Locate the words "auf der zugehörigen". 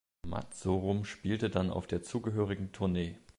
1.69-2.71